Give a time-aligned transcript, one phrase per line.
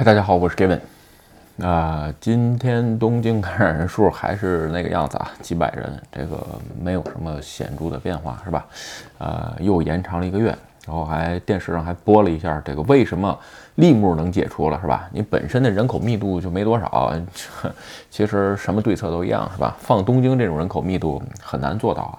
[0.00, 0.80] 嗨，大家好，我是 Gavin。
[1.62, 6.38] 啊，今天东京感染人数还是那个样子啊，几百人，这个
[6.82, 8.64] 没有什么显著的变化，是吧？
[9.18, 13.38] 呃，又延长了一个月，然后还电视上还播了一下这个为什么
[13.74, 15.06] 立木能解除了，是吧？
[15.12, 17.12] 你本身的人口密度就没多少，
[18.10, 19.76] 其实什么对策都一样，是吧？
[19.80, 22.16] 放东京这种人口密度很难做到啊。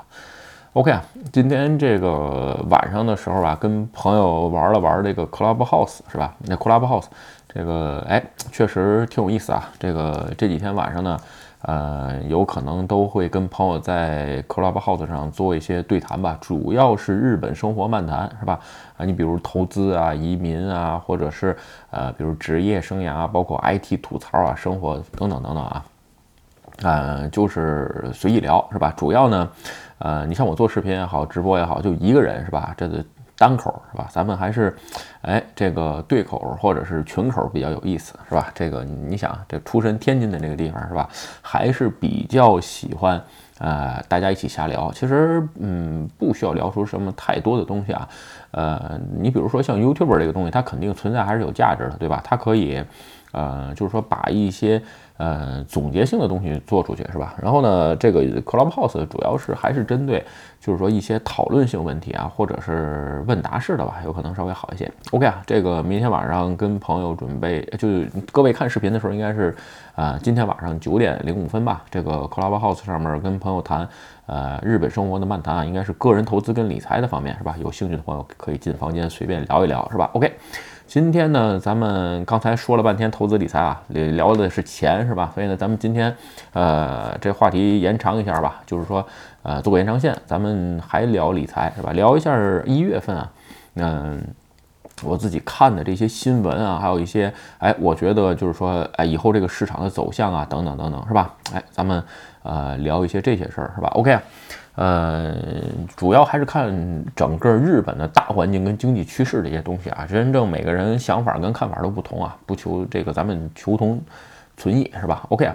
[0.74, 1.04] OK 啊，
[1.34, 6.34] 今天这个晚上的时候啊，跟朋友玩了玩这个 Clubhouse 是吧？
[6.46, 7.08] 那 Clubhouse
[7.54, 9.70] 这个哎，确实挺有意思啊。
[9.78, 11.20] 这个这几天晚上呢，
[11.64, 18.58] 呃，有可能都会跟朋友在 Clubhouse 上做一些对谈吧，主要是日本生活漫谈是吧？
[18.96, 21.54] 啊，你比如投资啊、移民啊，或者是
[21.90, 25.86] 呃，比如职业生涯，包括 IT 吐槽啊、生活等等等等啊。
[26.84, 28.92] 呃，就是随意聊是吧？
[28.96, 29.48] 主要呢，
[30.04, 32.74] 呃，你像我做视频也好，直播也好，就一个人是吧？
[32.76, 33.04] 这个
[33.38, 34.08] 单口是吧？
[34.12, 34.76] 咱们还是，
[35.22, 38.50] 哎，这个对口或者是群口比较有意思是吧？
[38.56, 41.08] 这个你想，这出身天津的这个地方是吧？
[41.42, 43.22] 还是比较喜欢，
[43.60, 44.92] 呃，大家一起瞎聊。
[44.92, 48.10] 其实，嗯，不需要聊出什么太多的东西啊。
[48.50, 52.20] 呃，你比如说像 YouTube 这个东西，它肯定存在还是有价值的，对吧？
[52.24, 52.84] 它可以，
[53.34, 54.82] 呃，就是说把一些。
[55.22, 57.36] 呃，总结性的东西做出去是吧？
[57.40, 60.26] 然后呢，这个 Clubhouse 主要是还是针对，
[60.60, 64.92] 就是说一些讨论性问题啊，或者是问答式的吧，有可能稍微好一些。
[65.12, 67.88] OK 啊，这个明天晚上跟朋友准备，就
[68.32, 69.56] 各位看视频的时候，应该是
[69.94, 71.84] 啊，今天晚上九点零五分吧。
[71.92, 73.88] 这个 Clubhouse 上面跟朋友谈，
[74.26, 77.56] 呃，日本生活的漫谈啊，应该是个人投资跟理财的方面是吧？
[77.60, 80.34] 有兴趣的朋友可以进房间随便聊一聊是吧？OK。
[80.94, 85.32] 今天呢，咱们刚才说了半天投资理财啊，聊的是钱是吧？
[85.34, 86.14] 所以呢，咱们今天，
[86.52, 89.08] 呃，这话题延长一下吧，就是说，
[89.42, 91.94] 呃，做个延长线，咱们还聊理财是吧？
[91.94, 93.32] 聊一下一月份啊，
[93.76, 94.22] 嗯，
[95.04, 101.34] 我自己看的这些新闻啊，还有一些，哎，我觉得就是说，哎，以后这个市场的走向啊，等等等等，是吧？
[101.54, 102.04] 哎，咱们
[102.44, 104.18] 呃聊一些这些事儿是吧？OK。
[104.76, 105.36] 呃，
[105.98, 106.74] 主要还是看
[107.14, 110.06] 整个日本的大环境跟经济趋势这些东西啊。
[110.08, 114.02] 真正每个人想法跟看法都不同啊，不求这个咱们求同
[114.56, 115.54] 存异是吧？OK 啊，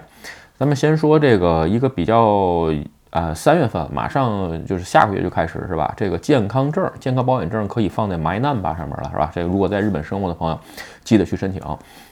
[0.55, 2.71] 咱们先说这个一个比较
[3.09, 5.93] 啊，三月份马上就是下个月就开始是吧？
[5.95, 9.31] 这个健康证、健康保险证可以放在 My Number 上面了是吧？
[9.33, 10.59] 这个如果在日本生活的朋友，
[11.03, 11.61] 记得去申请。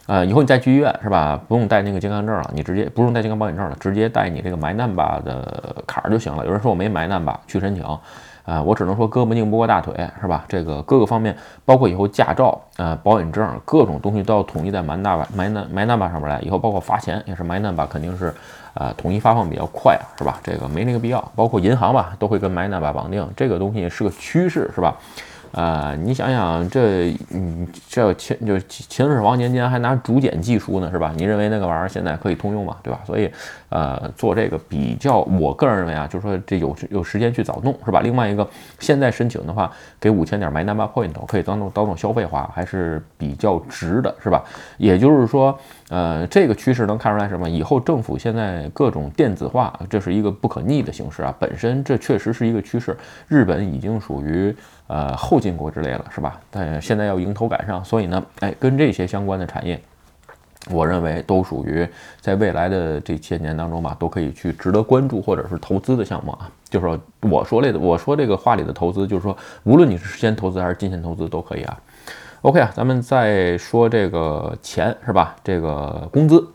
[0.08, 1.40] 呃，以后你再去医院是吧？
[1.48, 6.46] 不用带那个健康证了，你直接不用带健康保险证了，直接带你这个买难吧的卡就行了。
[6.46, 7.84] 有人说我没买难吧，去申请，
[8.46, 10.46] 啊，我只能说胳膊拧不过大腿是吧？
[10.48, 16.40] 这个各个方面，包括以后驾照、呃保险证各种东西都要统一在买难吧买难买难吧上面来。
[16.42, 18.32] 以后包括罚钱也是买难吧，肯定是
[18.76, 20.40] 啊统一发放比较快，是吧？
[20.44, 21.32] 这个没那个必要。
[21.36, 24.96] 包括银行吧，都会跟买难吧绑定，这个东西是个趋势是吧？
[25.52, 31.14] 啊，你想想这，嗯，这秦就秦始皇年间还拿竹简记书呢，是吧？
[31.16, 32.76] 你认为那个玩意儿现在可以通用吗？
[32.84, 33.00] 对吧？
[33.06, 33.32] 所以，
[33.70, 38.02] 呃，做这个比较，我个人认为啊，就是说这有有时间去早弄，是吧？
[38.02, 38.48] 另外一个，
[38.80, 44.44] 现在申请的话，给五千点买 number point 可以当做当做消费花，还是比较值的，是吧？
[44.78, 45.58] 也就是说，
[45.90, 47.50] 呃，这个趋势能看出来什么？
[47.50, 51.36] 以后政府现在各种电子化，这是一个不可逆的形式啊。
[51.40, 52.98] 本身这确实是一个趋势，
[53.28, 54.56] 日本已经属于。
[54.88, 56.40] 呃，后进国之类了，是吧？
[56.52, 59.82] 但现在要迎头赶上，所以呢，哎，跟这些相关的产业，
[60.70, 61.88] 我认为都属于
[62.22, 66.48] 在未来的这些年当中吧，都可以去值得关注或者是投资的项目啊。
[66.70, 71.76] 就是说，我说类的，我说这个话里的投资，就是说，无论你是先投资还是金钱投资都可以啊。
[72.46, 75.36] OK 啊，咱们再说这个钱是吧？
[75.44, 76.48] 这个工资，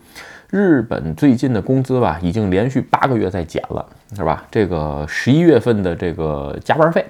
[0.49, 3.85] 日本最近的工资吧，已经连续八个月在减了，
[4.15, 4.41] 是吧？
[4.49, 7.05] 这个十一月份的这个加班费。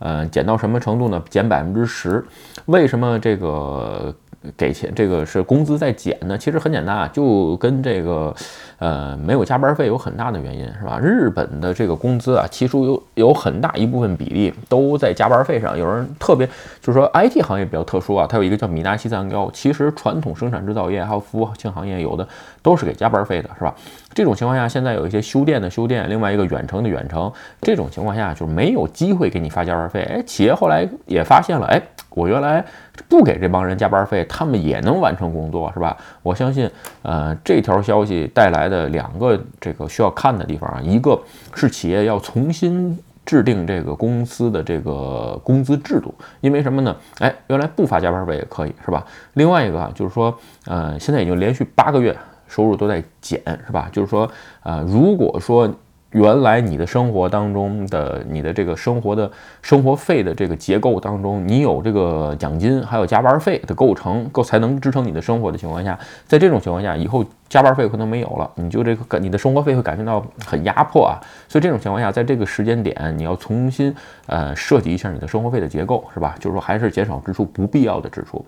[0.00, 1.24] 呃，减到什么程度呢？
[1.30, 2.22] 减百分之十。
[2.66, 4.14] 为什么这个
[4.58, 4.92] 给钱？
[4.94, 6.36] 这个是工资在减呢？
[6.36, 8.36] 其实很简单啊，就跟这个
[8.78, 10.98] 呃没有加班费有很大的原因，是吧？
[11.00, 15.76] 日本的这个工资啊，其实有有很大一部分比例都在加班费上。
[15.76, 16.46] 有人特别
[16.80, 19.50] 就是说 IT 行业比较特殊啊，它有一个叫米纳西三高。
[19.52, 22.26] 其实传统生产制造业还有服务性行业有的
[22.62, 23.74] 都是给加班费的，是吧？
[24.14, 30.02] 这种情况下，现在有一些修电的修电，另外一个远程的远程，这种情况下就是没有机会给你发加班费。
[30.02, 32.64] 哎，企业后来也发现了，哎，我原来
[33.08, 35.96] 不给这帮人加班费，他们也能完成工作，是吧？
[36.22, 36.68] 我相信，
[37.02, 41.20] 呃，这条消息带来的两个这个需要看的地方啊，一个
[41.54, 46.96] 是企业要重新制定这个公司的这个工资制度，因为什么呢？
[47.18, 49.06] 哎，原来不发加班费也可以，是吧？
[49.34, 50.36] 另外一个啊，就是说，
[50.66, 52.16] 呃，现在已经连续八个月。
[52.50, 53.90] 收入都在减，是吧？
[53.92, 54.26] 就是说，
[54.62, 55.70] 呃，如果说
[56.12, 71.20] 原来你的生活当中的你的这个生活的生活费的这个结构当中，你有这个奖金还有加班费的构成，够才能支撑你的生活的情况下，在这种情况下，以后加班费可能没有了，你就这个你的生活费会感觉到很压迫啊。
[71.46, 73.94] 所以这种情况下，在这个时间点，你要重新
[74.26, 76.34] 呃设计一下你的生活费的结构，是吧？
[76.40, 78.42] 就是说还是减少支出不必要的支出。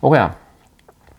[0.00, 0.36] OK 啊。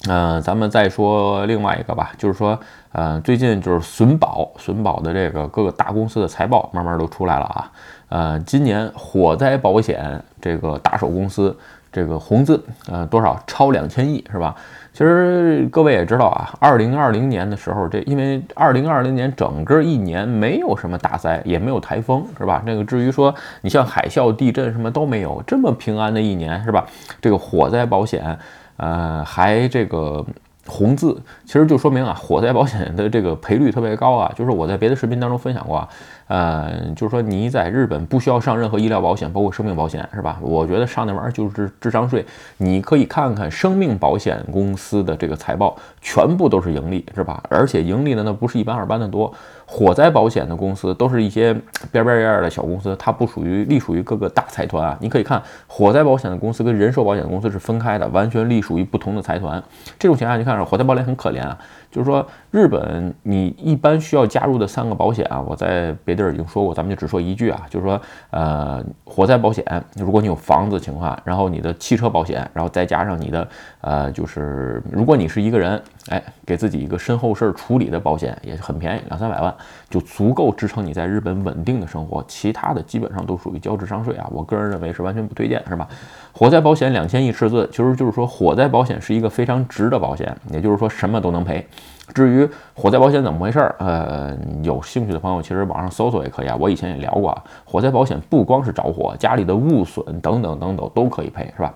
[0.07, 2.57] 嗯，咱们再说另外一个吧，就是说，
[2.93, 7.71] 呃，最近就是损保，损保的这个各个大公司的财报慢慢都出来了啊。
[8.07, 11.55] 呃，今年火灾保险这个大手公司
[11.91, 14.55] 这个红字，呃，多少超两千亿是吧？
[14.93, 22.63] 其实各位也知道啊，二零二零年的时候，这因为二零二零年整个一年没有什么大灾，也没有台风是吧？
[22.65, 26.85] 那个至于说你像海啸、地震什么都没有，这么平安的一年是吧？
[27.19, 28.39] 这个火灾保险。
[28.79, 30.25] 呃，还这个
[30.65, 34.31] 红字，其实就说明啊，火灾保险的这个赔率特别高啊。
[34.35, 35.89] 就是我在别的视频当中分享过啊，
[36.27, 40.37] 呃，就是说你在日本不需要上任何医疗保险，包括生命保险，是吧？
[40.41, 42.25] 我觉得上那玩意儿就是智商税。
[42.57, 47.43] 你可以看看生命保险公司的这个财报，全部都是盈利，是吧？
[47.49, 49.33] 而且盈利的那不是一般二般的多。
[49.71, 51.53] 火灾保险的公司都是一些
[51.91, 54.97] 边边沿沿的小公司，它不属于隶属于各个大财团啊。
[54.99, 59.63] 你可以看火灾保险的公司跟人寿保险公司是分开的，完全隶属于不同的财团。
[59.99, 61.57] 这种情况下，你看火灾保险很可怜啊。
[61.91, 67.99] 就是说，日本你一般需要加入的三个保险啊，我在别地儿已经说过，咱们就只说一句啊，就是说，
[68.29, 73.47] 呃，火灾保险，如果你有房子情况，然后你的汽车保险，然后再加上你的，
[73.81, 79.51] 呃，就是如果你是一个人，哎，给自己一个身后事儿处理的保险，也很便宜，两三百万
[79.89, 85.87] 就足够支撑你在日本稳定的生活，其他的基本上都属于交智商税啊，我个人认为是完全不推荐，是吧？
[86.31, 91.65] 火灾保险两千亿赤字，其实就是说火灾保险是一个非常值的保险，也就是说什么都能赔。
[92.13, 96.57] 至于火灾保险怎么回事儿，呃，有兴趣的朋友其实网上搜索也可以啊。
[96.59, 101.71] 我以前也聊过啊，火灾保险不光是着火，家里的物损等等等等都可以赔，是吧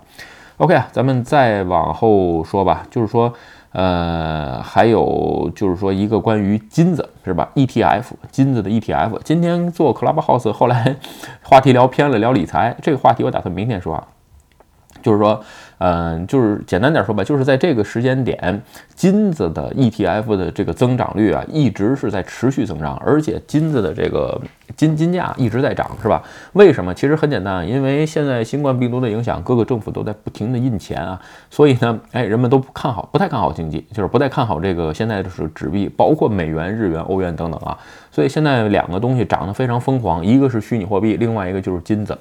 [0.58, 3.32] ？OK 啊，咱们再往后说吧，就是说，
[3.74, 10.96] 呃，还有就是说一个关于金子是吧？ETF 金子的 ETF，今天做 Clubhouse，后来
[11.44, 12.76] 话题聊偏了，聊理财。
[12.82, 14.08] 这个话题，我打算明天说啊，
[15.04, 15.40] 就是说。
[15.80, 18.62] 嗯，就是简单点说吧，就是在这个时间点，
[18.96, 24.40] 金子的 ETF 的这个增长率啊，一直是在持续增长，而且金子的这个
[24.78, 26.24] 金金价一直在涨，是吧？
[26.54, 26.94] 为什么？
[26.94, 31.20] 其实很简单，因为现在新冠病毒的影响，各个政府都在不停的印钱啊，
[31.50, 37.78] 所以呢，哎，人们都不看好，不太看好经济，就是不太看好这个现在的是纸币，包括美元、日元、欧元等等啊，
[38.10, 42.18] 所以现在两个东西涨得非常疯狂，一个是虚拟货币，另外一个就是金子。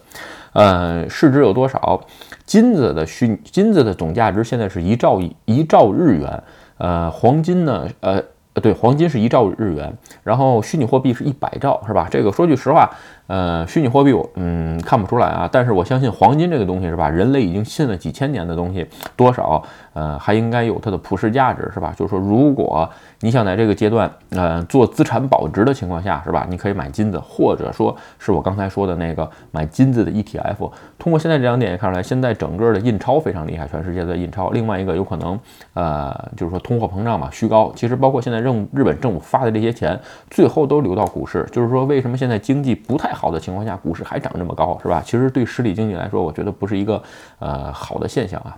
[0.52, 2.00] 呃，市值有多少？
[2.44, 6.42] 金子的虚金子的总价值现在是一兆一一兆日元。
[6.78, 7.88] 呃，黄金呢？
[8.00, 8.22] 呃，
[8.54, 9.92] 对，黄金是一兆日元。
[10.22, 12.08] 然后虚拟货币是一百兆，是吧？
[12.10, 12.90] 这个说句实话。
[13.28, 17.08] 呃，虚拟货币我嗯看不出来啊，但是我相信黄金这个东西是吧？
[17.08, 18.86] 人类已经信了几千年的东西，
[19.16, 19.62] 多少
[19.94, 21.94] 呃还应该有它的普世价值是吧？
[21.96, 22.86] 就是说，如果
[23.20, 26.46] 你想在这个阶段呃做资产保值的情况下是吧？
[26.50, 30.70] 你可以买金子，或者说是我刚才说的那个买金子的 ETF。
[30.98, 34.50] 通过现在这两点也看出来，现在整个的印钞非常厉害，全世界的印钞。
[34.50, 35.38] 另外一个有可能
[35.74, 37.72] 呃就是说通货膨胀嘛，虚高。
[37.74, 39.98] 其实包括现在政日本政府发的这些钱，
[40.28, 41.48] 最后都流到股市。
[41.52, 43.11] 就是说为什么现在经济不太？
[43.12, 45.02] 好的情况下，股市还涨这么高，是吧？
[45.04, 47.02] 其实对实体经济来说，我觉得不是一个
[47.38, 48.56] 呃好的现象啊。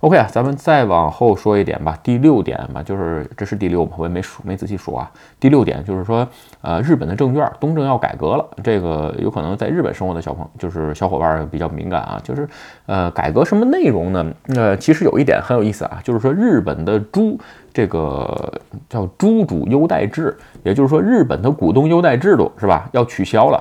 [0.00, 1.98] OK 啊，咱们再往后说一点吧。
[2.04, 5.10] 第六点嘛，就是这是第六，我也没数，没仔细数啊。
[5.40, 6.24] 第六点就是说，
[6.60, 8.46] 呃，日本的证券东证要改革了。
[8.62, 12.20] 这个有可能在日本生活的小朋，就是小伙伴比较敏感啊。
[12.22, 12.48] 就是
[12.86, 14.24] 呃，改革什么内容呢？
[14.54, 17.36] 呃，其实有一点很有意思啊，就是说日本的猪
[17.72, 18.52] 这个
[18.88, 23.60] 叫猪主优待制，也就是说日本的股东优待制度是吧，要取消了。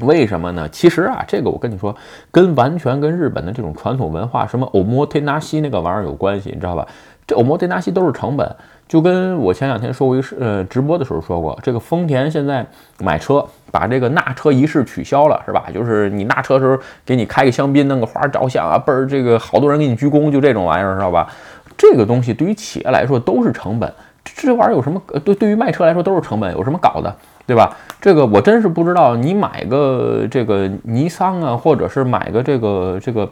[0.00, 0.68] 为什么呢？
[0.70, 1.94] 其实啊，这个我跟你说，
[2.32, 6.86] 跟完全跟日本的这种传统文化，什么欧摩天纳西那个玩意儿有关系，你知道吧？
[7.26, 8.56] 这欧摩天纳西都是成本，
[8.88, 12.66] 就跟我前两天说过一呃直播的时候说过，这个丰田现在
[12.98, 15.66] 买车把这个纳车仪式取消了，是吧？
[15.72, 21.30] 就是你纳车时候给你开个香槟，弄个花照相啊，倍儿这个好多人给你鞠躬，就这种玩意儿，知道吧？
[21.78, 23.90] 这个东西对于企业来说都是成本，
[24.24, 25.00] 这玩意儿有什么？
[25.24, 27.14] 对，对于卖车来说都是成本，有什么搞的？
[27.46, 27.76] 对吧？
[28.00, 29.14] 这个我真是不知道。
[29.16, 33.30] 你买个这个尼桑啊，或者是买个这个这个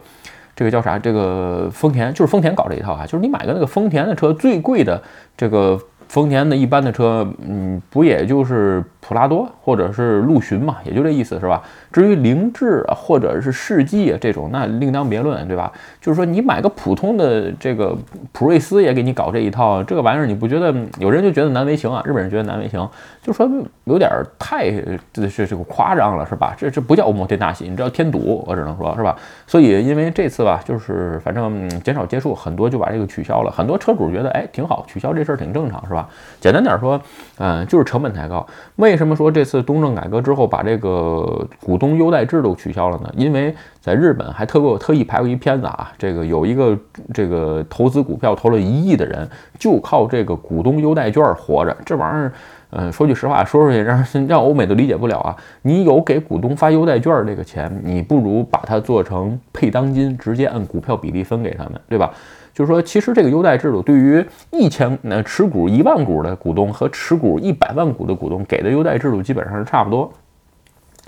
[0.54, 0.98] 这个叫啥？
[0.98, 5.02] 这个丰田就是丰田搞这一套啊，就是你买个那个丰田的车，最贵的
[5.36, 5.78] 这个
[6.08, 11.60] 丰田的一般的车，嗯，不也就是普拉多或者是陆巡嘛，也就这意思是吧？
[11.92, 15.70] 至于凌志啊，或者是世纪啊这种，那另当别论，对吧？
[16.00, 17.94] 就是说你买个普通的这个
[18.30, 20.72] 普锐斯也给你搞这一套，这个玩意儿你不觉得？
[20.98, 22.88] 有人就觉得难为情啊，日本人觉得难为情，
[23.20, 23.48] 就说
[23.84, 24.70] 有点太
[25.12, 26.54] 这这这个夸张了，是吧？
[26.56, 29.16] 这这不叫摩天大喜，你知道添堵，我只能说是吧？
[29.48, 33.50] 所以因为这次吧，就是反正减少接触，很多就把这个取消了。
[33.50, 36.08] 很多车主觉得哎挺好，取消这事儿挺正常，是吧？
[36.40, 37.00] 简单点说，
[37.38, 38.46] 嗯，就是成本太高。
[38.76, 43.10] 为为什么说这次东正改革之后把这个股东优待制度取消了呢？
[43.16, 46.78] 因为在日本还特过特意拍过一片子啊，这个有一个
[47.14, 49.26] 这个投资股票投了一亿的人，
[49.58, 51.74] 就靠这个股东优待券活着。
[51.86, 52.32] 这玩意儿，
[52.72, 55.34] 嗯，说句实话，说出去让让欧美都理解不了啊。
[55.62, 62.12] 你有给股东发优待券这个钱，你不如把它做成配当金，直接按股票比例分给他们，对吧？
[62.54, 70.12] 就是说，其实这个优待制度对于一千呃持股一万股的股东和持股一百万股的股东给的优待制度基本上是差不多。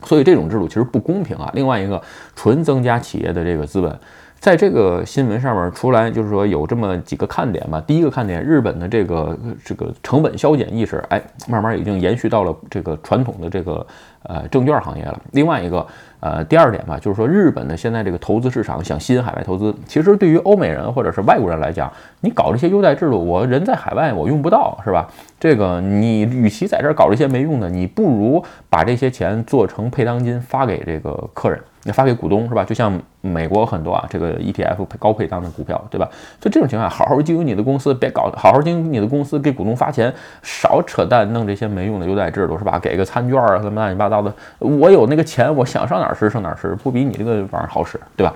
[0.03, 1.51] 所以这种制度其实不公平啊。
[1.55, 2.01] 另外一个，
[2.35, 3.99] 纯增加企业的这个资本，
[4.45, 7.83] 在这个新闻上面出来，就是说有这么几个看点吧。
[7.87, 13.87] 第一个看点，日本的这个这个成本削减意识，哎，慢慢已经延续到了这个传统的这个
[14.25, 15.19] 呃证券行业了。
[15.33, 15.87] 另外一个。
[16.21, 25.07] 呃，第二点吧，就是说日本的现在这个投资市场想吸引海外投资，其实对于欧美人或者是外国人来讲，你搞这些优待制度，我人在海外我用不到，是吧？
[25.39, 31.61] 这个你与其在这儿搞这些没用的，你不如把这些钱做成配当金发给这个客人。
[31.85, 32.65] 你发给股东是吧？
[32.65, 36.09] 就像美国很多啊，这个 ETF 高配当的股票，对吧？
[36.41, 40.13] 就这种情况下，好好经营你的公司，别搞，好好经营你的公司，给股东发钱，
[40.43, 42.79] 少扯淡，弄这些没用的优待制度是吧？
[42.79, 48.35] 给个餐券啊，什么乱七八糟的，我有那个钱，我想上哪儿吃上哪儿吃，不比你这个玩意儿好使，对吧？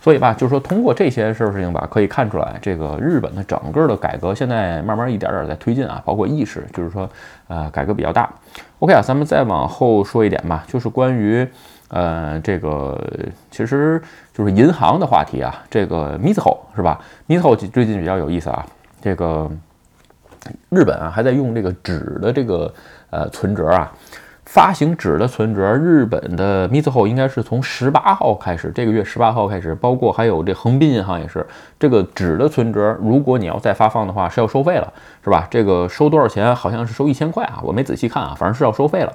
[0.00, 7.06] 所以吧，就是说通过这些事儿事情吧，可以看出来，这个日本的整个的改革现在慢慢一点点在推进啊，包括意识，就是说，
[7.48, 8.30] 呃，改革比较大。
[8.78, 11.46] OK 啊，咱们再往后说一点吧，就是关于。
[11.88, 12.98] 呃，这个
[13.50, 14.00] 其实
[14.32, 15.64] 就是银行的话题啊。
[15.70, 18.64] 这个 Mizuho 是吧？Mizuho 最近比较有意思啊。
[19.00, 19.50] 这个
[20.70, 22.72] 日本啊还在用这个纸的这个
[23.10, 23.92] 呃存折啊，
[24.44, 25.72] 发行纸的存折。
[25.74, 31.46] 日本的 Mizuho 应该是从十八号开始，这个月十八号开始，包括还有这横滨银行也是，
[31.78, 34.92] 这个纸的存折，如果你要再发放的话是要收费了，
[35.22, 35.46] 是吧？
[35.50, 36.54] 这个收多少钱？
[36.54, 39.12] 好像是收一千块啊，我没仔细看啊，反正是要收费了。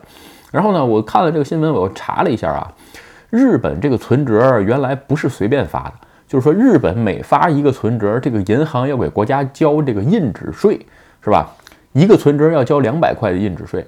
[0.54, 2.72] 然后呢，我看了这个新闻，我又查了一下啊，
[3.32, 5.94] 日本这个存折原来不是随便发的，
[6.28, 10.86] 就是说日本每发一个存折，这个银行要给国家交这个印纸税，
[11.24, 11.52] 是吧？
[11.94, 13.84] 一个存折要交两百块的印纸税。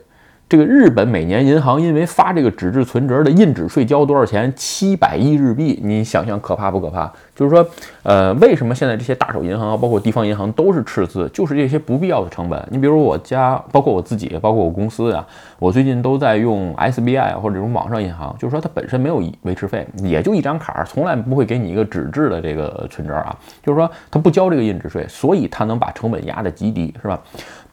[0.47, 4.53] 这个日本每年银行因为发这个纸质存折的印纸税交多少钱？
[4.55, 7.11] 七百亿日币，你想想可怕不可怕？
[7.33, 7.67] 就是说，
[8.03, 11.27] 呃，为什么现在这些大手银行，包括地方银行都是赤字？
[11.33, 12.63] 就是这些不必要的成本。
[12.69, 15.25] 你比如我家，包括我自己，包括我公司呀，
[15.57, 23.35] 我最近都在用 SBI 或者这种网上银行，就是说它本身没有维持费，也就一张卡，从来不会给你一个纸质的这个存折啊。
[23.63, 27.19] 就是说它不交这个印纸税，所以它能把成本压得极低，是吧？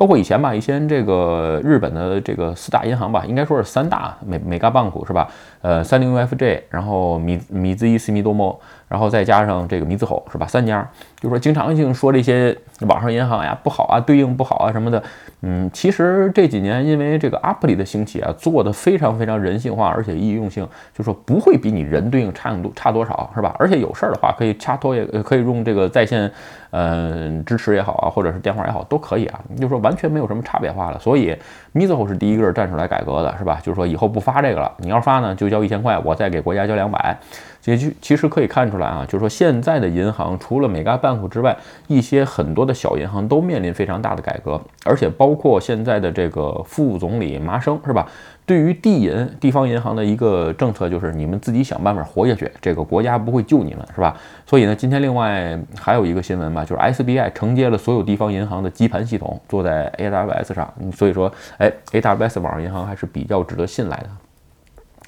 [0.03, 5.29] 包括以前吧，以前这个日本的这个四大银行吧，应该说是三大美美嘎棒股是吧？
[5.61, 10.45] 呃，三菱 UFJ，然后米米兹伊斯米多摩，然后再加上这个米兹吼是吧？
[10.45, 10.85] 三家，
[11.23, 15.00] 就说经常性说这些网上银行呀不好啊，对应不好啊什么的。
[15.43, 23.55] 嗯，其实这几年因为这个 Apple 的兴起啊，做的非常非常人性化，而且易用性，就说不会比你人对应差多差多少是吧？
[23.57, 26.29] 而且有事儿的话可以掐托也可以用这个在线。
[26.75, 29.38] 嗯，支持也好啊，或者是电话也好，都可以啊。
[29.61, 30.99] 就说完全没有什么差别化了。
[30.99, 31.37] 所以
[31.75, 33.61] ，Mizuho 是第一个站出来改革的，是吧？
[33.62, 37.17] 就是说以后不发这个了，你要发呢，就交一千块，我再给国家交两百。
[37.64, 48.09] 也就其实可以看出来啊，就是说现在的银行除了美 a 办 k 之外，一些很多的小银行都面临非常大的改革，而且包括现在的这个副总理麻生，是吧？
[48.45, 54.17] 对于地银地方银行的一个政策就是你们自己想办法活下去，这个国家不会救你们，是吧？
[54.45, 64.09] 所以呢，今天另外还有一个新闻吧，就是 SBI 承接了所有地方银行的基盘系统，坐在 AWS 上，所以说，哎，AWS 网上银行还是比较值得信赖的。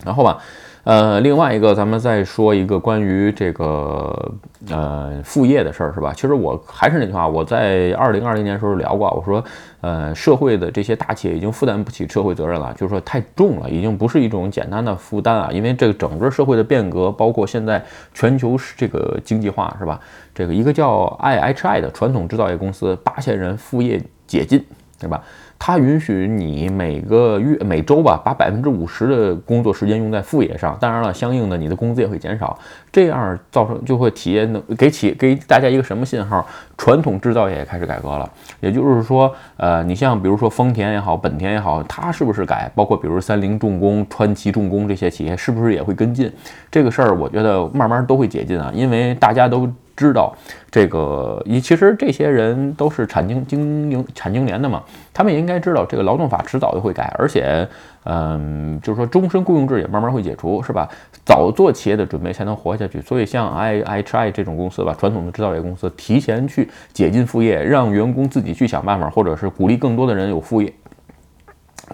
[0.03, 0.39] 然后吧。
[0.85, 4.33] 呃，另外一个，咱们再说一个关于这个
[4.69, 6.13] 呃副业的事儿，是吧？
[6.15, 9.43] 其实我还是那句话，我在二零二零年时候聊过，我说，
[9.81, 15.49] 呃，社会的这些大企业已经负担不起社会责任了，就是说太重了，已经不是一种简单的负担啊。
[15.51, 17.83] 因为这个整个社会的变革，包括现在
[18.13, 19.99] 全球是这个经济化，是吧？
[20.35, 24.63] 这个一个叫 IHI 的传统制造业公司，八千人副业解禁。
[24.97, 25.23] 对吧？
[25.67, 30.77] 它允许你每个月、每周吧，把百分之五十的工作时间用在副业上。
[30.79, 32.59] 当然了，相应的你的工资也会减少。
[32.93, 36.47] 这样造成就会体验的给企给大家一个什么信号？
[36.77, 38.31] 传统制造业也开始改革了。
[38.61, 42.71] 也就是说，呃，你像比如说丰田也好，本田也好，它是不是改？
[42.75, 46.31] 包括比如三菱重工、川崎重工这些企业，是不是也会跟进
[46.71, 47.15] 这个事儿？
[47.17, 49.67] 我觉得慢慢都会解禁啊，因为大家都。
[49.97, 50.35] 知道
[50.71, 54.83] 这个，你其实这些人都是产经经营产经联的嘛，
[55.13, 57.67] 他们也应该知道这个劳动法迟早就会改，而且，
[58.05, 60.89] 嗯，就是说终身雇佣制也慢慢会解除，是吧？
[61.25, 63.01] 早做企业的准备才能活下去。
[63.01, 70.73] 所以像 I H I 这种公司吧，传统的制造业公司，提前去解禁副业，让员工自己去想办法，或者是鼓励更多的人有副业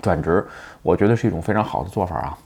[0.00, 0.44] 转职，
[0.82, 2.38] 我觉得是一种非常好的做法啊。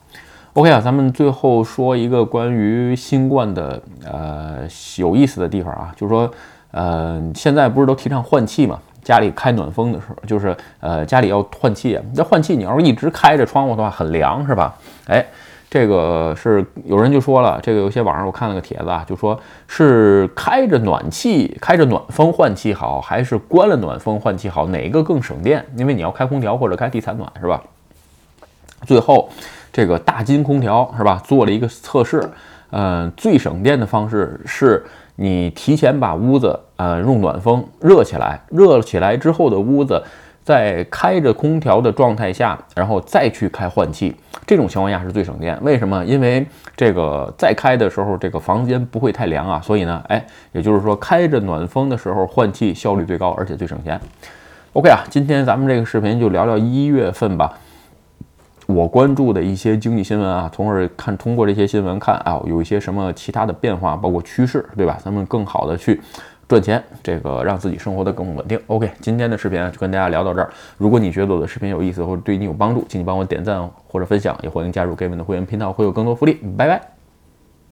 [0.55, 4.59] OK 啊，咱们最后说一个关于新冠的呃
[4.95, 6.31] 有意思的地方啊，就是说，
[6.71, 8.79] 呃，现在不是都提倡换气嘛？
[9.03, 12.01] 家里开暖风的时候，就是呃家里要换气啊。
[12.15, 14.73] 这换气，你要是一直开着窗户的话，很凉是吧？
[15.07, 15.25] 哎，
[15.69, 24.65] 这个是有人就说了，这个有些网上我看了个帖子啊，就说是开着暖气、开着暖风换气好，还是关了暖风换气好？
[24.67, 25.65] 哪个更省电？
[25.75, 27.61] 因为你要开空调或者开地采暖是吧？
[28.87, 29.29] 最后。
[29.75, 31.21] 这个大金空调是吧？
[31.25, 32.23] 做了一个测试，
[32.69, 34.81] 嗯，最省电的方式是
[35.17, 40.01] 你提前把屋子呃用暖风热起来，热起来之后的屋子
[40.45, 44.15] 在开着空调的状态下，然后再去开换气，
[44.47, 45.61] 这种情况下是最省电。
[45.61, 46.01] 为什么？
[46.05, 53.99] 因为这个在开的时候，这个房间不会太凉啊，所以呢，哎，也就是说开着暖风的时候换气效率最高，而且最省钱。
[54.71, 57.51] OK 啊，今天咱们这个视频就聊聊一月份吧。
[58.67, 64.97] 我关注的一些经济新闻啊，从而看通过这些新闻看啊，有一些什么其他的变化，包括趋势，对吧？
[65.03, 66.01] 咱们更好的去
[66.47, 68.59] 赚钱，这个让自己生活的更稳定。
[68.67, 70.49] OK，今天的视频啊就跟大家聊到这儿。
[70.77, 76.33] 如果你觉得我的视频有意思或者对你有帮助，请你帮我点赞或者分享，也欢迎加入 Gavin 的会员频道，会有更多福利。
[76.57, 76.94] 拜拜。